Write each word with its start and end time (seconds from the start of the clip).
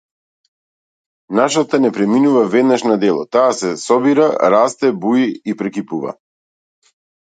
Нашата 1.39 1.81
не 1.83 1.91
преминува 1.99 2.43
веднаш 2.55 2.87
на 2.93 2.99
дело, 3.05 3.29
таа 3.37 3.55
се 3.61 3.73
собира, 3.87 4.29
расте, 4.57 4.95
буи 5.07 5.33
и 5.45 5.61
прекипува. 5.65 6.21